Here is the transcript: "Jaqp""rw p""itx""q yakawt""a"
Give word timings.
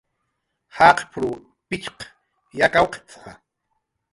"Jaqp""rw 0.75 1.31
p""itx""q 1.67 1.97
yakawt""a" 2.59 3.31